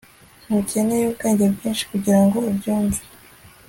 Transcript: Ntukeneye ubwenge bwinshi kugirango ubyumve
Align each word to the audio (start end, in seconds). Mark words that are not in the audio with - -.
Ntukeneye 0.45 1.03
ubwenge 1.09 1.45
bwinshi 1.55 1.83
kugirango 1.91 2.37
ubyumve 2.49 3.01